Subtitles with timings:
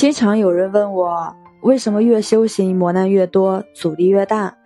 [0.00, 4.56] 经常有人问我，为什么越修行磨难越多，阻力越大？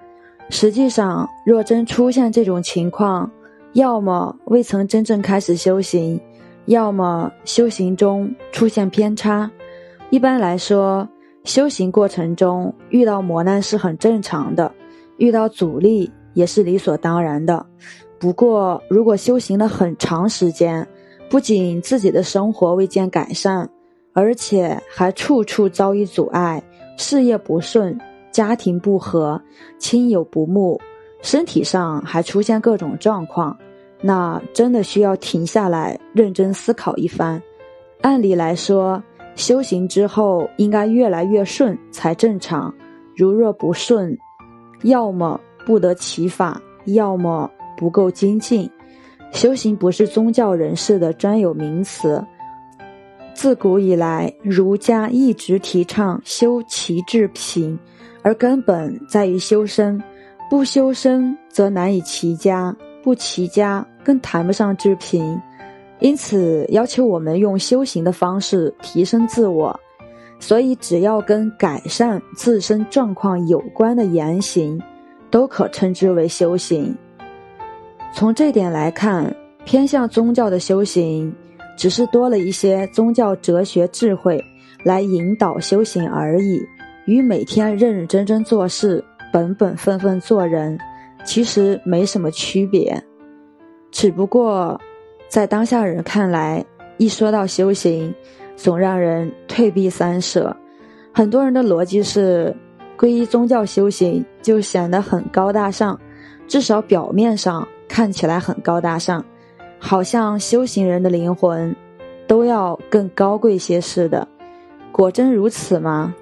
[0.48, 3.28] 实际上，若真出现这种情况，
[3.72, 6.20] 要么未曾真正开始修行，
[6.66, 9.50] 要么修行中出现偏差。
[10.10, 11.08] 一般来说，
[11.42, 14.72] 修行过程中遇到磨难是很正常的，
[15.16, 17.66] 遇到阻力也是理所当然的。
[18.20, 20.86] 不过，如果修行了很长时间，
[21.28, 23.68] 不仅自己的生活未见改善，
[24.14, 26.62] 而且还处处遭遇阻碍，
[26.96, 27.98] 事业不顺，
[28.30, 29.38] 家庭不和，
[29.78, 30.80] 亲友不睦，
[31.20, 33.58] 身体上还出现各种状况，
[34.00, 37.42] 那真的需要停下来认真思考一番。
[38.02, 39.02] 按理来说，
[39.34, 42.72] 修行之后应该越来越顺才正常。
[43.16, 44.16] 如若不顺，
[44.82, 48.70] 要么不得其法，要么不够精进。
[49.32, 52.24] 修行不是宗教人士的专有名词。
[53.34, 57.78] 自古以来，儒家一直提倡修齐治平，
[58.22, 60.02] 而根本在于修身。
[60.50, 65.40] 不修身，则难以齐家；不齐家，更谈不上治平。
[65.98, 69.78] 因此，要求我们用修行的方式提升自我。
[70.38, 74.80] 所以，只要跟改善自身状况有关的言行，
[75.30, 76.94] 都可称之为修行。
[78.12, 81.34] 从这点来看，偏向宗教的修行，
[81.76, 84.42] 只是多了一些宗教哲学智慧
[84.84, 86.60] 来引导修行而已，
[87.06, 90.78] 与每天认认真真做事、本本分分做人，
[91.24, 93.02] 其实没什么区别。
[93.90, 94.80] 只不过，
[95.28, 96.64] 在当下人看来，
[96.96, 98.14] 一说到修行，
[98.56, 100.56] 总让人退避三舍。
[101.12, 102.54] 很多人的逻辑是，
[102.98, 105.98] 皈依宗教修行就显得很高大上，
[106.46, 107.66] 至少表面上。
[107.86, 109.24] 看起来很高大上，
[109.86, 111.76] 好像修行人的灵魂
[112.26, 114.26] 都要更高贵些似的。
[114.90, 116.14] 果真如此吗？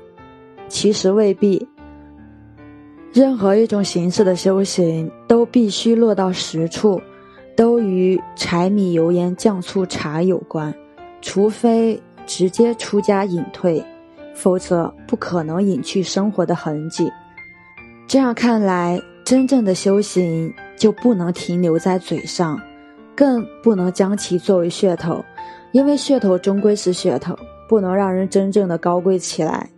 [0.66, 1.68] 其实未必。
[3.12, 7.00] 任何一种形式的修行都必须落到实处，
[7.54, 10.74] 都与柴米油盐酱醋茶有关。
[11.20, 13.80] 除非直接出家隐退，
[14.34, 17.08] 否则不可能隐去生活的痕迹。
[18.08, 20.52] 这样看来，真正的修行。
[20.74, 22.60] 就不能停留在嘴上，
[23.14, 25.22] 更不能将其作为噱头，
[25.72, 27.36] 因为噱头终归是噱头，
[27.68, 29.68] 不能让人真正的高贵起来。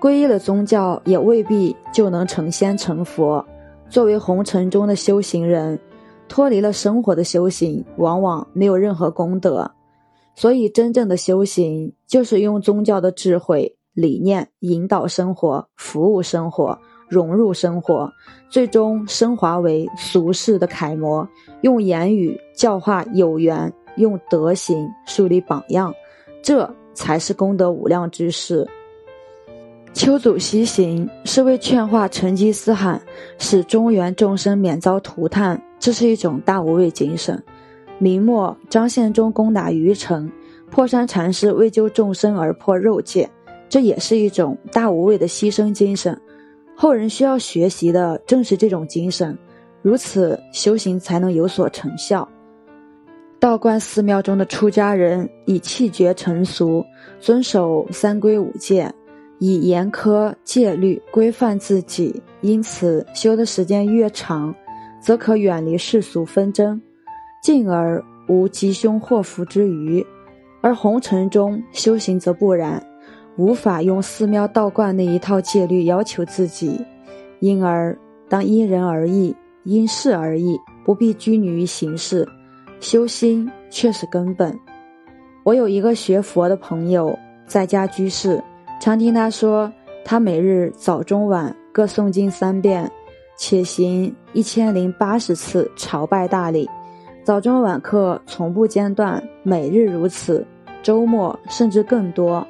[0.00, 3.44] 皈依了宗教，也未必就能成仙成佛。
[3.88, 5.78] 作为红尘中的修行人，
[6.28, 9.70] 脱离了生活的修行，往往没有任何功德。
[10.34, 16.78] 所以，真正的修行，就是用宗教的智慧理念引导生活，服务生活。
[17.10, 18.10] 融入生活，
[18.48, 21.28] 最终升华为俗世的楷模。
[21.62, 25.92] 用言语教化有缘，用德行树立榜样，
[26.40, 28.66] 这才是功德无量之事。
[29.92, 33.02] 丘祖西行是为劝化成吉思汗，
[33.38, 37.42] 使中原众生免遭涂炭，这是一种大无畏精神。
[37.98, 40.30] 明末张献忠攻打虞城，
[40.70, 43.28] 破山禅师为救众生而破肉戒，
[43.68, 46.18] 这也是一种大无畏的牺牲精神。
[46.82, 49.36] 后人需要学习的正是这种精神，
[49.82, 52.26] 如此修行才能有所成效。
[53.38, 56.82] 道观寺庙中的出家人以气绝成俗，
[57.20, 58.90] 遵守三规五戒，
[59.40, 64.54] 以严苛戒律规范自己，因此修的时间越长，
[65.02, 66.80] 则可远离世俗纷争，
[67.42, 70.02] 进而无吉凶祸福之余；
[70.62, 72.82] 而红尘中修行则不然。
[73.40, 76.78] 无法用寺庙道观那一套戒律要求自己，
[77.38, 77.96] 因而
[78.28, 79.34] 当因人而异、
[79.64, 82.28] 因事而异，不必拘泥于形式，
[82.80, 84.54] 修心却是根本。
[85.42, 88.44] 我有一个学佛的朋友，在家居士，
[88.78, 89.72] 常听他说，
[90.04, 92.92] 他每日早中晚各诵经三遍，
[93.38, 96.68] 且行一千零八十次朝拜大礼，
[97.24, 100.46] 早中晚课从不间断，每日如此，
[100.82, 102.46] 周末甚至更多。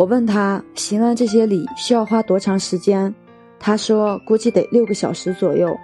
[0.00, 3.14] 我问他行完这些礼需要花多长时间，
[3.58, 5.76] 他说估计得六个小时左右。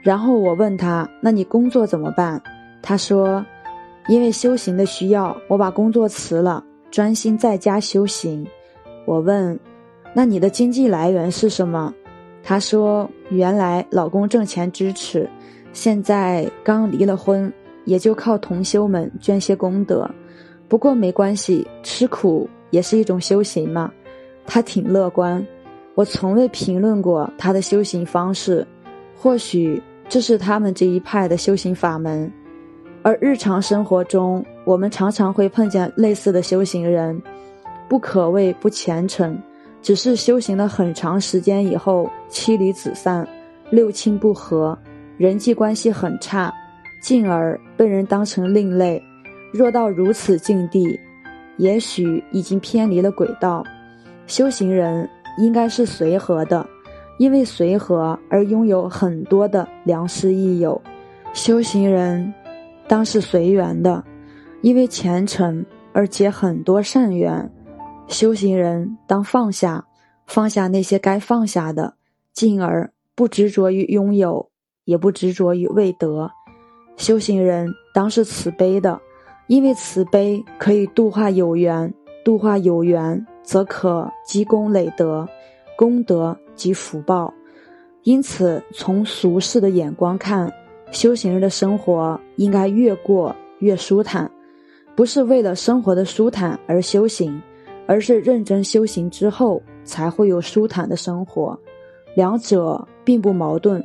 [0.00, 2.40] 然后我问他，那你工作怎么办？
[2.80, 3.44] 他说，
[4.06, 8.46] 因为修行的需要，我把工作辞了，专心在家修行。
[9.04, 9.58] 我问，
[10.14, 11.92] 那你的经济来源是什么？
[12.44, 15.28] 他说，原来老公挣钱支持，
[15.72, 17.52] 现在刚离了婚，
[17.86, 20.08] 也就靠同修们捐些功德。
[20.68, 22.48] 不过没关系，吃苦。
[22.70, 23.92] 也是一种修行嘛，
[24.46, 25.44] 他挺乐观。
[25.94, 28.66] 我从未评论过他的修行方式，
[29.16, 32.32] 或许这是他们这一派的修行法门。
[33.02, 37.20] 而日常生活中，我们常常会碰见类似的修行人，
[37.88, 39.40] 不可谓不虔诚，
[39.80, 43.26] 只是修行了很长时间以后，妻离子散，
[43.70, 44.78] 六亲不和，
[45.16, 46.52] 人际关系很差，
[47.00, 49.02] 进而被人当成另类。
[49.52, 50.98] 若到如此境地，
[51.58, 53.62] 也许已经偏离了轨道。
[54.26, 55.08] 修行人
[55.38, 56.66] 应该是随和的，
[57.18, 60.80] 因为随和而拥有很多的良师益友。
[61.34, 62.32] 修行人
[62.88, 64.02] 当是随缘的，
[64.62, 67.50] 因为虔诚而结很多善缘。
[68.06, 69.84] 修行人当放下，
[70.26, 71.94] 放下那些该放下的，
[72.32, 74.50] 进而不执着于拥有，
[74.84, 76.30] 也不执着于未得。
[76.96, 79.00] 修行人当是慈悲的，
[79.48, 81.92] 因为慈悲可以度化有缘，
[82.24, 85.28] 度化有缘则可积功累德，
[85.76, 87.34] 功德即福报。
[88.04, 90.52] 因此，从俗世的眼光看，
[90.92, 94.30] 修行人的生活应该越过越舒坦，
[94.94, 97.42] 不是为了生活的舒坦而修行。
[97.90, 101.58] 而是认真修行之后，才会有舒坦的生活，
[102.14, 103.82] 两者并不矛盾。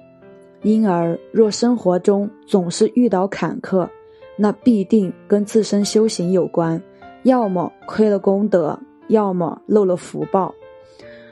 [0.62, 3.88] 因而，若生活中总是遇到坎坷，
[4.36, 6.82] 那必定跟自身修行有关，
[7.24, 10.54] 要么亏了功德，要么漏了福报。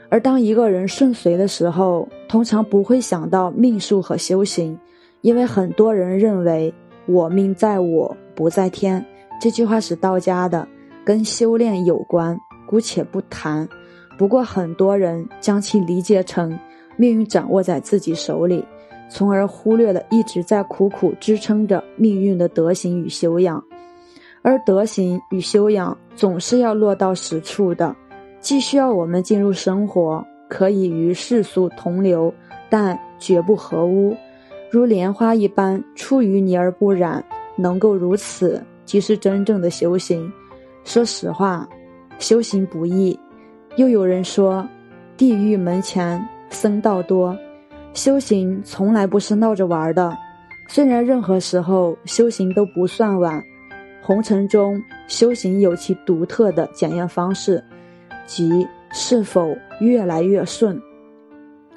[0.08, 4.78] 而当一个人顺遂的时候，通常不会想到命数和修行，
[5.22, 6.72] 因为很多人认为
[7.08, 9.04] “我命在我不在天”
[9.40, 10.68] 这句话是道家的，
[11.04, 12.38] 跟修炼有关。
[12.66, 13.68] 姑且不谈，
[14.16, 16.58] 不过很多人将其理解成
[16.96, 18.64] 命运掌握在自己手里，
[19.14, 23.62] 从而忽略了一直在苦苦支撑着命运的德行与修养。
[24.40, 27.94] 而德行与修养总是要落到实处的，
[28.40, 32.32] 既需要我们进入生活，可以与世俗同流，
[32.70, 34.16] 但绝不合污，
[34.70, 37.22] 如莲花一般出淤泥而不染，
[37.54, 40.32] 能够如此，即是真正的修行。
[40.84, 41.68] 说实话。
[42.18, 43.18] 修行不易，
[43.74, 44.64] 又有人说，
[45.16, 47.36] 地狱门前僧道多。
[47.94, 50.16] 修行从来不是闹着玩的，
[50.68, 53.42] 虽然任何时候修行都不算晚。
[54.04, 57.62] 红尘中修行有其独特的检验方式，
[58.26, 60.80] 即是否越来越顺。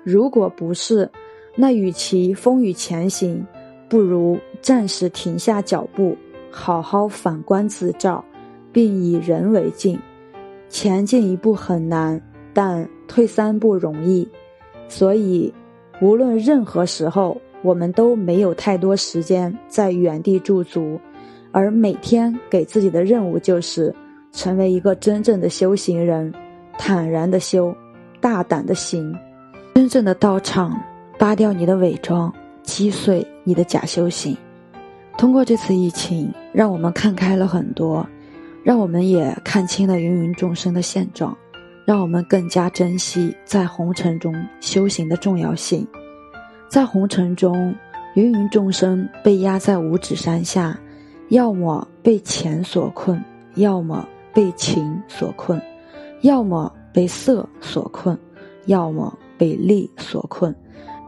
[0.03, 1.07] 如果不是，
[1.56, 3.45] 那与其风雨前行，
[3.88, 6.17] 不如暂时停下脚步，
[6.50, 8.23] 好好反观自照，
[8.71, 10.00] 并以人为镜。
[10.67, 12.19] 前进一步很难，
[12.53, 14.27] 但退三步容易。
[14.88, 15.53] 所以，
[16.01, 21.00] 无论任何时候，我们都没有太多时间在原地驻足，
[21.51, 23.94] 而每天给自己的任务就是
[24.31, 26.33] 成为一个真正的修行人，
[26.77, 27.75] 坦然的修，
[28.19, 29.15] 大胆的行。
[29.74, 30.80] 真正的道场，
[31.18, 32.33] 扒掉你的伪装，
[32.63, 34.38] 击碎你的假修行。
[35.18, 38.06] 通过这次疫情，让我们看开了很多。
[38.63, 41.38] 让我们也看清了芸芸众生的现状，
[41.85, 45.87] 让我们更加珍惜在红尘中修行的重要性。
[46.67, 47.73] 在红尘中，
[48.15, 50.77] 芸芸众生被压在五指山下，
[51.29, 53.23] 要么被钱所困，
[53.53, 55.61] 要么被情所困，
[56.21, 58.17] 要么被色所困，
[58.65, 60.53] 要么被利所困。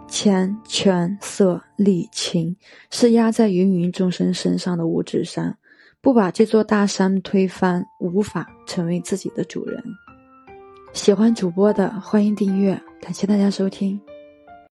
[0.08, 2.56] 钱、权、色、利、情，
[2.92, 5.58] 是压在芸芸众生身上的五指山。
[6.00, 9.84] 不把这座大山推翻，无法成为自己的主人。
[10.94, 14.00] 喜欢主播的，欢迎订阅，感谢大家收听。